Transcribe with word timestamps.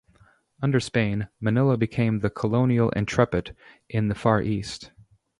Under 0.63 0.79
Spain, 0.79 1.27
Manila 1.39 1.77
became 1.77 2.21
the 2.21 2.31
colonial 2.31 2.91
entrepot 2.95 3.51
in 3.87 4.07
the 4.07 4.15
Far 4.15 4.41
East. 4.41 4.89